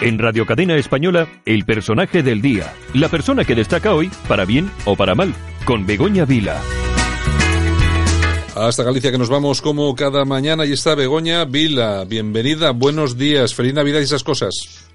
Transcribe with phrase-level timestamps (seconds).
[0.00, 2.72] en Radio Cadena Española, el personaje del día.
[2.94, 6.60] La persona que destaca hoy, para bien o para mal, con Begoña Vila.
[8.54, 12.04] Hasta Galicia que nos vamos como cada mañana y está Begoña Vila.
[12.04, 14.88] Bienvenida, buenos días, feliz Navidad y esas cosas.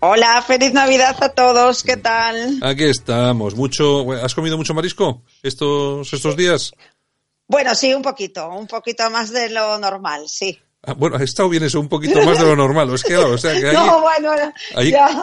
[0.00, 2.60] Hola, feliz Navidad a todos, ¿qué tal?
[2.62, 6.72] Aquí estamos, mucho, ¿has comido mucho marisco estos, estos días?
[7.48, 10.58] Bueno, sí, un poquito, un poquito más de lo normal, sí.
[10.86, 12.94] Ah, bueno, ha estado bien eso, un poquito más de lo normal.
[12.94, 14.30] Es que, o sea, que ahí, no, bueno,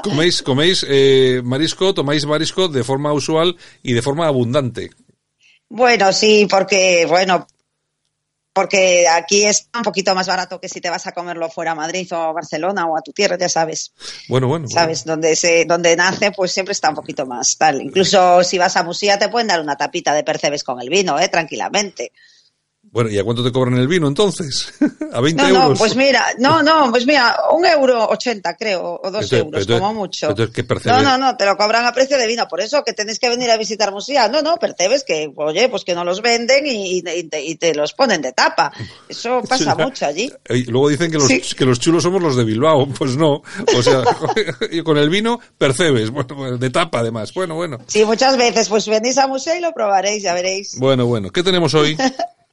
[0.04, 4.92] coméis, coméis eh, marisco, tomáis marisco de forma usual y de forma abundante.
[5.70, 7.48] Bueno, sí, porque, bueno,
[8.54, 11.76] porque aquí es un poquito más barato que si te vas a comerlo fuera a
[11.76, 13.94] Madrid o a Barcelona o a tu tierra, ya sabes.
[14.28, 14.68] Bueno, bueno.
[14.68, 17.82] Sabes, donde se, donde nace, pues siempre está un poquito más tal.
[17.82, 21.18] Incluso si vas a Musía te pueden dar una tapita de percebes con el vino,
[21.20, 22.12] eh, tranquilamente.
[22.94, 24.72] Bueno, ¿y a cuánto te cobran el vino entonces?
[25.14, 25.70] ¿A 20 no, euros?
[25.70, 29.96] No, pues mira, no, no, pues mira, un euro ochenta creo, o dos euros, como
[29.96, 30.30] mucho.
[30.30, 32.94] Entonces, ¿qué no, no, no, te lo cobran a precio de vino, por eso que
[32.94, 34.28] tenéis que venir a visitar Musía.
[34.28, 38.32] No, no, percebes que, oye, pues que no los venden y, te, los ponen de
[38.32, 38.72] tapa.
[39.10, 40.32] Eso pasa mucho allí.
[40.50, 43.42] Y luego dicen que los, que los chulos somos los de Bilbao, pues no.
[43.76, 44.04] O sea,
[44.84, 47.34] con el vino percebes, bueno, de tapa además.
[47.34, 47.80] Bueno, bueno.
[47.88, 50.78] Sí, muchas veces, pues venís a Musea y lo probaréis, ya veréis.
[50.78, 51.98] Bueno, bueno, ¿qué tenemos hoy?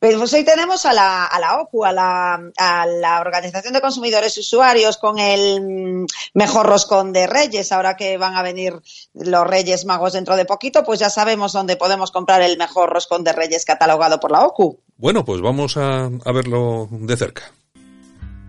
[0.01, 4.35] Pues hoy tenemos a la, a la OCU, a la, a la Organización de Consumidores
[4.39, 7.71] y Usuarios, con el mejor roscón de Reyes.
[7.71, 8.81] Ahora que van a venir
[9.13, 13.25] los Reyes Magos dentro de poquito, pues ya sabemos dónde podemos comprar el mejor roscón
[13.25, 14.81] de Reyes catalogado por la OCU.
[14.97, 17.53] Bueno, pues vamos a, a verlo de cerca.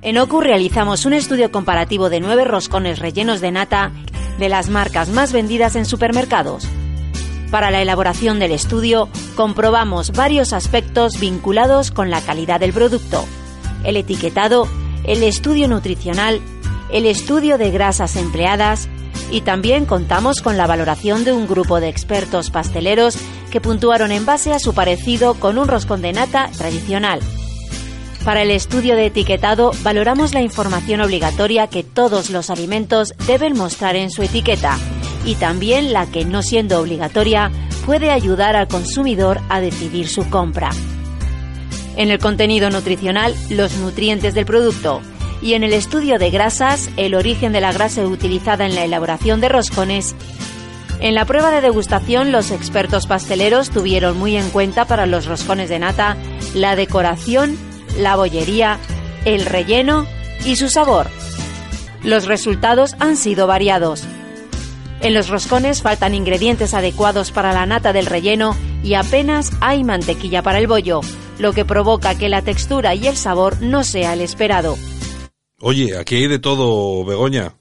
[0.01, 3.91] En OCU realizamos un estudio comparativo de nueve roscones rellenos de nata
[4.39, 6.65] de las marcas más vendidas en supermercados.
[7.51, 13.25] Para la elaboración del estudio comprobamos varios aspectos vinculados con la calidad del producto,
[13.83, 14.69] el etiquetado,
[15.03, 16.39] el estudio nutricional,
[16.91, 18.87] el estudio de grasas empleadas
[19.31, 23.17] y también contamos con la valoración de un grupo de expertos pasteleros
[23.51, 27.19] que puntuaron en base a su parecido con un roscón de nata tradicional.
[28.23, 33.97] Para el estudio de etiquetado valoramos la información obligatoria que todos los alimentos deben mostrar
[33.97, 34.77] en su etiqueta
[35.25, 37.51] y también la que, no siendo obligatoria,
[37.85, 40.69] puede ayudar al consumidor a decidir su compra.
[41.97, 45.01] En el contenido nutricional, los nutrientes del producto
[45.41, 49.41] y en el estudio de grasas, el origen de la grasa utilizada en la elaboración
[49.41, 50.15] de roscones.
[50.99, 55.69] En la prueba de degustación, los expertos pasteleros tuvieron muy en cuenta para los roscones
[55.69, 56.15] de nata
[56.53, 57.57] la decoración,
[57.97, 58.77] la bollería,
[59.25, 60.05] el relleno
[60.45, 61.07] y su sabor.
[62.03, 64.05] Los resultados han sido variados.
[65.03, 70.43] En los roscones faltan ingredientes adecuados para la nata del relleno y apenas hay mantequilla
[70.43, 71.01] para el bollo,
[71.39, 74.77] lo que provoca que la textura y el sabor no sea el esperado.
[75.59, 77.55] Oye, aquí hay de todo, Begoña.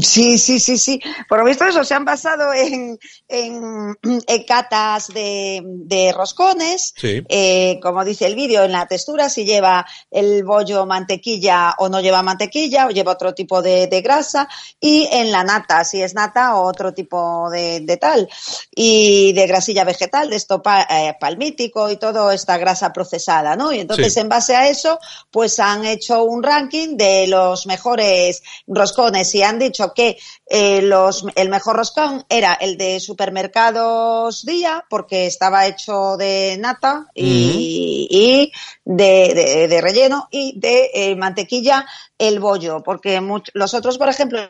[0.00, 1.00] Sí, sí, sí, sí.
[1.28, 3.96] Por lo visto eso se han basado en, en,
[4.46, 10.84] catas de, roscones, eh, como dice el vídeo, en la textura, si lleva el bollo
[10.84, 14.46] mantequilla o no lleva mantequilla, o lleva otro tipo de, grasa,
[14.78, 18.28] y en la nata, si es nata o otro tipo de, tal,
[18.74, 23.72] y de grasilla vegetal, de esto eh, palmítico y toda esta grasa procesada, ¿no?
[23.72, 24.98] Y entonces en base a eso,
[25.30, 31.24] pues han hecho un ranking de los mejores roscones y han dicho que eh, los,
[31.34, 38.52] el mejor roscón era el de supermercados Día, porque estaba hecho de nata y,
[38.84, 41.86] de, relleno, y de eh, mantequilla
[42.18, 43.20] el bollo, porque
[43.54, 44.40] los otros, por ejemplo,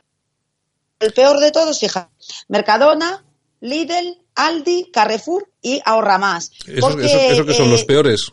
[1.01, 2.11] el peor de todos, fija,
[2.49, 3.25] Mercadona,
[3.61, 6.53] Lidl, Aldi, Carrefour y Ahorra Más.
[6.67, 6.97] ¿Eso,
[7.45, 8.33] que son los eh, peores?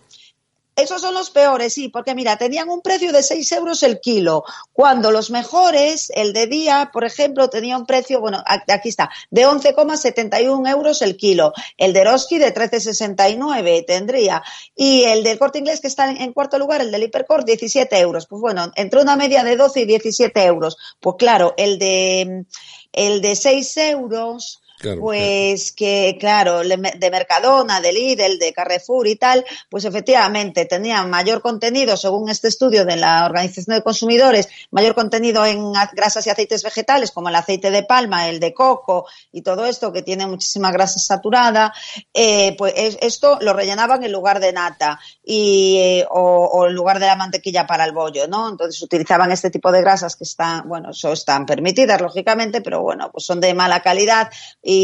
[0.75, 4.43] Esos son los peores, sí, porque mira, tenían un precio de 6 euros el kilo,
[4.73, 9.47] cuando los mejores, el de día, por ejemplo, tenía un precio, bueno, aquí está, de
[9.47, 14.43] 11,71 euros el kilo, el de Roski de 13,69 tendría,
[14.75, 18.27] y el del corte inglés que está en cuarto lugar, el del Hipercore, 17 euros.
[18.27, 20.77] Pues bueno, entre una media de 12 y 17 euros.
[20.99, 22.45] Pues claro, el de,
[22.91, 24.61] el de 6 euros,
[24.99, 31.41] pues que, claro, de Mercadona, de Lidl, de Carrefour y tal, pues efectivamente tenían mayor
[31.41, 36.63] contenido, según este estudio de la Organización de Consumidores, mayor contenido en grasas y aceites
[36.63, 40.71] vegetales, como el aceite de palma, el de coco y todo esto, que tiene muchísima
[40.71, 41.73] grasa saturada,
[42.13, 47.07] eh, pues esto lo rellenaban en lugar de nata y, eh, o, en lugar de
[47.07, 48.49] la mantequilla para el bollo, ¿no?
[48.49, 53.11] Entonces utilizaban este tipo de grasas que están, bueno, eso están permitidas, lógicamente, pero bueno,
[53.11, 54.29] pues son de mala calidad
[54.61, 54.74] y,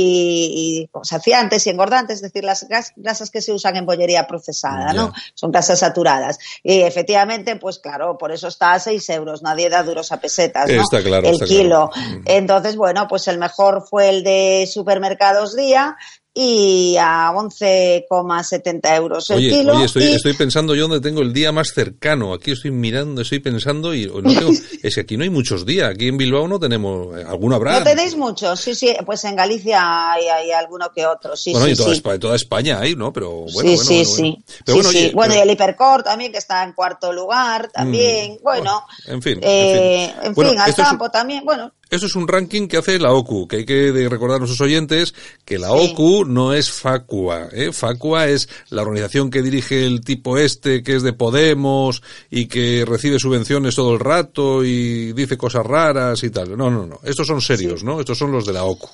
[1.04, 5.14] saciantes y engordantes, es decir, las grasas que se usan en bollería procesada, ¿no?
[5.34, 6.40] Son grasas saturadas.
[6.64, 10.70] Y efectivamente, pues claro, por eso está a 6 euros, nadie da duros a pesetas,
[10.70, 10.82] ¿no?
[10.82, 11.90] Está claro, el kilo.
[11.96, 12.22] Mm.
[12.26, 15.98] Entonces, bueno, pues el mejor fue el de supermercados día,
[16.34, 19.76] y a 11,70 euros el kilo.
[19.76, 22.34] Oye, estoy, estoy, pensando yo dónde tengo el día más cercano.
[22.34, 24.52] Aquí estoy mirando, estoy pensando y no tengo,
[24.84, 25.92] es que aquí no hay muchos días.
[25.92, 27.80] Aquí en Bilbao no tenemos, alguno habrá.
[27.80, 28.96] No tenéis muchos, sí, sí.
[29.06, 31.74] Pues en Galicia hay, hay alguno que otro, sí, bueno, sí.
[31.74, 31.96] y toda, sí.
[31.96, 33.12] España, toda España hay, ¿no?
[33.12, 34.44] Pero bueno, sí, bueno, sí, bueno, sí.
[34.66, 38.36] Pero bueno, sí, bueno, y el Hipercore también, que está en cuarto lugar, también.
[38.36, 39.40] Mm, bueno, en fin.
[39.42, 41.74] Eh, en fin, al campo también, bueno.
[41.92, 45.14] Eso es un ranking que hace la OCU, que hay que recordar a nuestros oyentes
[45.44, 47.50] que la OCU no es Facua.
[47.52, 47.74] ¿eh?
[47.74, 52.86] Facua es la organización que dirige el tipo este, que es de Podemos y que
[52.88, 56.58] recibe subvenciones todo el rato y dice cosas raras y tal.
[56.58, 57.02] No, no, no.
[57.04, 58.00] Estos son serios, ¿no?
[58.00, 58.88] Estos son los de la OCU.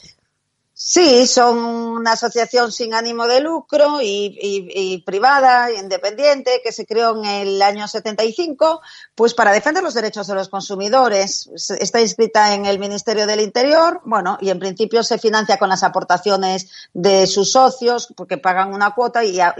[0.79, 6.85] Sí, son una asociación sin ánimo de lucro y, y, y, privada, independiente, que se
[6.85, 8.81] creó en el año 75,
[9.15, 11.49] pues para defender los derechos de los consumidores.
[11.79, 15.81] Está inscrita en el Ministerio del Interior, bueno, y en principio se financia con las
[15.81, 19.55] aportaciones de sus socios, porque pagan una cuota y a,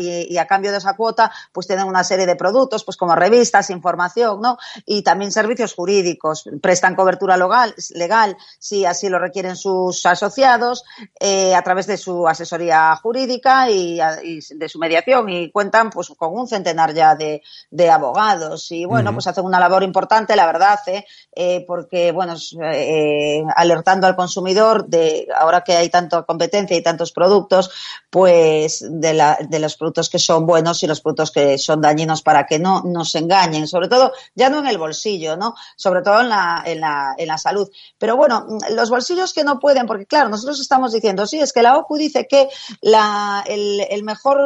[0.48, 4.60] cambio de esa cuota, pues tienen una serie de productos, pues como revistas, información, ¿no?
[4.86, 6.48] Y también servicios jurídicos.
[6.62, 10.84] Prestan cobertura legal, legal si así lo requieren sus asociados
[11.20, 16.10] eh, a través de su asesoría jurídica y, y, de su mediación y cuentan pues
[16.18, 19.16] con un centenar ya de, de abogados y bueno uh -huh.
[19.16, 21.06] pues hacen una labor importante la verdad ¿eh?
[21.36, 22.36] Eh, porque bueno
[22.72, 27.72] eh, alertando al consumidor de ahora que hay tanta competencia y tantos productos
[28.10, 32.22] pues de, la, de los productos que son buenos y los productos que son dañinos
[32.22, 36.22] para que no nos engañen sobre todo ya no en el bolsillo no sobre todo
[36.22, 40.06] en la, en la, en la salud pero bueno los bolsillos que no pueden porque
[40.06, 42.50] claro nosotros estamos diciendo, sí, es que la OCU dice que
[42.82, 44.40] la, el, el, mejor,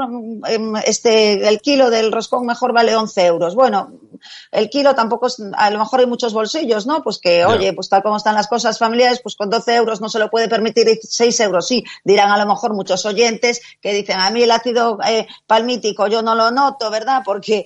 [0.86, 3.56] este, el kilo del roscón mejor vale 11 euros.
[3.56, 3.92] Bueno,
[4.52, 7.02] el kilo tampoco es, a lo mejor hay muchos bolsillos, ¿no?
[7.04, 10.10] Pues que, oye, pues tal como están las cosas familiares, pues con 12 euros no
[10.10, 11.84] se lo puede permitir 6 euros, sí.
[12.04, 16.22] Dirán a lo mejor muchos oyentes que dicen, a mí el ácido eh, palmítico yo
[16.22, 17.22] no lo noto, ¿verdad?
[17.26, 17.66] Porque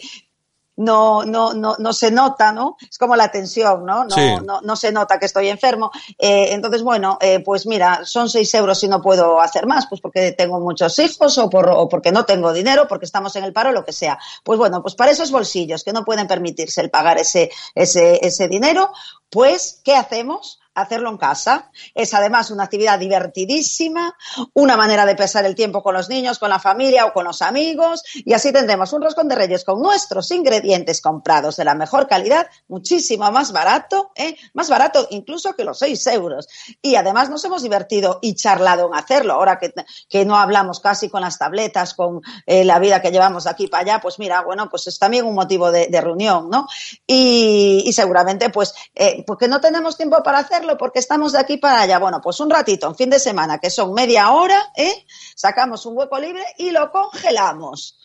[0.77, 2.77] no, no, no, no se nota, ¿no?
[2.89, 4.04] Es como la tensión, ¿no?
[4.04, 4.36] No, Sí.
[4.44, 5.92] no, no se nota que estoy enfermo.
[6.18, 10.01] Eh, entonces, bueno, eh, pues mira, son seis euros y no puedo hacer más, pues
[10.01, 13.54] porque tengo muchos hijos o, por, o porque no tengo dinero, porque estamos en el
[13.54, 14.19] paro, lo que sea.
[14.44, 18.48] Pues bueno, pues para esos bolsillos que no pueden permitirse el pagar ese, ese, ese
[18.48, 18.92] dinero,
[19.30, 20.60] pues, ¿qué hacemos?
[20.75, 21.72] Hacerlo en casa.
[21.94, 24.16] Es además una actividad divertidísima,
[24.54, 27.42] una manera de pasar el tiempo con los niños, con la familia o con los
[27.42, 32.07] amigos y así tendremos un roscón de reyes con nuestros ingredientes comprados de la mejor
[32.07, 34.36] calidad, muchísimo más barato, ¿eh?
[34.54, 36.48] más barato incluso que los 6 euros.
[36.81, 39.33] Y además nos hemos divertido y charlado en hacerlo.
[39.33, 39.74] Ahora que,
[40.10, 43.68] que no hablamos casi con las tabletas, con eh, la vida que llevamos de aquí
[43.68, 46.68] para allá, pues mira, bueno, pues es también un motivo de, reunión, ¿no?
[47.07, 51.58] Y, y seguramente, pues, eh, porque no tenemos tiempo para hacerlo, porque estamos de aquí
[51.58, 52.00] para allá.
[52.00, 55.06] Bueno, pues un ratito, un fin de semana, que son media hora, ¿eh?
[55.36, 57.98] Sacamos un hueco libre y lo congelamos.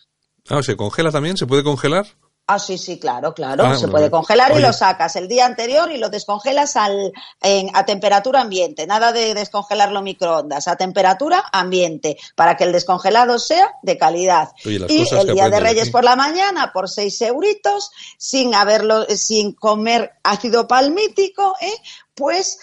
[0.48, 1.36] Ah, ¿se congela también?
[1.36, 2.06] ¿Se puede congelar?
[2.52, 3.64] Ah, sí, sí, claro, claro.
[3.64, 3.92] Ah, se bueno.
[3.92, 4.60] puede congelar Oye.
[4.60, 8.88] y lo sacas el día anterior y lo descongelas al, en, a temperatura ambiente.
[8.88, 14.50] Nada de descongelarlo microondas, a temperatura ambiente, para que el descongelado sea de calidad.
[14.66, 15.90] Oye, y el día de Reyes aquí.
[15.92, 21.72] por la mañana, por seis euritos, sin haberlo, sin comer ácido palmítico, ¿eh?
[22.20, 22.58] Pues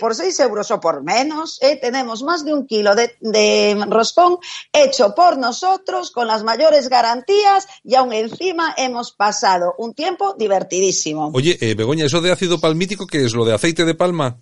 [0.00, 4.38] por 6 euros o por menos, eh, tenemos más de un kilo de, de, roscón
[4.72, 11.30] hecho por nosotros con las mayores garantías y aún encima hemos pasado un tiempo divertidísimo.
[11.34, 13.34] Oye, eh, Begoña, ¿eso de ácido palmítico qué es?
[13.34, 14.40] ¿Lo de aceite de palma?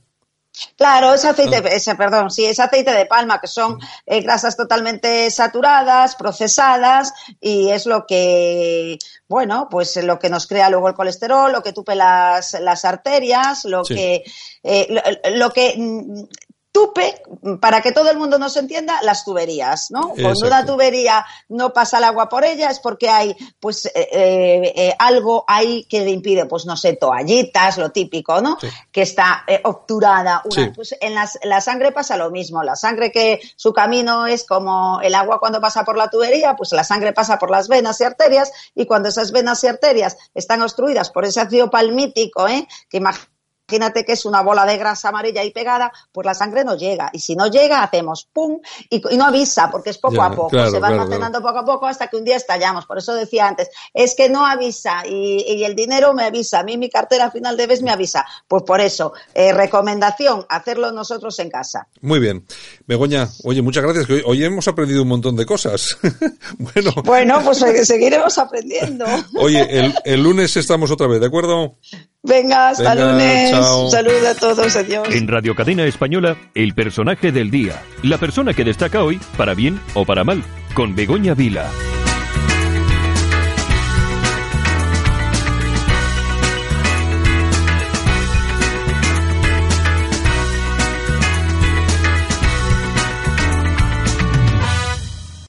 [0.77, 5.31] Claro, es aceite, ese, perdón, sí, es aceite de palma, que son eh, grasas totalmente
[5.31, 8.99] saturadas, procesadas, y es lo que,
[9.29, 13.65] bueno, pues lo que nos crea luego el colesterol, lo que tupe las, las arterias,
[13.65, 13.95] lo Sí.
[13.95, 14.25] que,
[14.63, 16.25] eh, lo, lo que mm,
[16.73, 17.23] tupe,
[17.61, 20.11] para que todo el mundo nos entienda, las tuberías, ¿no?
[20.11, 24.73] Cuando una tubería no pasa el agua por ella es porque hay, pues, eh, eh,
[24.77, 28.57] eh, algo ahí que le impide, pues, no sé, toallitas, lo típico, ¿no?
[28.93, 30.43] Que está obturada.
[30.75, 32.63] Pues en la sangre pasa lo mismo.
[32.63, 36.73] La sangre que su camino es como el agua cuando pasa por la tubería, pues
[36.73, 40.63] la sangre pasa por las venas y arterias y cuando esas venas y arterias están
[40.63, 42.67] obstruidas por ese ácido palmítico, ¿eh?
[42.89, 43.30] Que imagínate
[43.71, 47.11] imagínate que es una bola de grasa amarilla ahí pegada, pues la sangre no llega.
[47.13, 50.71] Y si no llega, hacemos pum y, no avisa, porque es poco a poco.
[50.71, 52.87] se va almacenando poco a poco hasta que un día estallamos.
[52.87, 56.61] Por eso decía antes, es que no avisa y, el dinero me avisa.
[56.61, 58.27] A mí mi cartera a final de mes me avisa.
[58.49, 61.87] Pues por eso, eh, recomendación, hacerlo nosotros en casa.
[62.01, 62.45] Muy bien.
[62.87, 64.07] Begoña, oye, muchas gracias.
[64.07, 65.97] Que hoy, hemos aprendido un montón de cosas.
[66.59, 66.93] bueno.
[67.05, 69.05] Bueno, pues seguiremos aprendiendo.
[69.39, 71.77] oye, el, el lunes estamos otra vez, ¿de acuerdo?
[72.23, 73.53] Venga, hasta lunes.
[73.53, 75.09] Un saludo a todos, adiós.
[75.15, 77.83] En Radio Cadena Española, el personaje del día.
[78.03, 80.43] La persona que destaca hoy, para bien o para mal,
[80.75, 81.71] con Begoña Vila.